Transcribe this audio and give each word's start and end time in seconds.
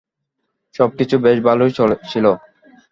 সবকিছু 0.75 1.15
বেশ 1.19 1.37
ভালোই 1.39 1.71
চলছিল। 1.71 2.25